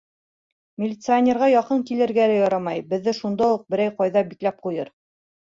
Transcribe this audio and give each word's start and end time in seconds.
Милиционерға 0.83 1.49
яҡын 1.51 1.83
килергә 1.89 2.25
лә 2.33 2.39
ярамай, 2.39 2.81
беҙҙе 2.95 3.15
шунда 3.19 3.51
уҡ 3.59 3.69
берәй 3.77 3.95
ҡайҙа 4.01 4.27
бикләп 4.33 4.61
ҡуйыр. 4.67 4.93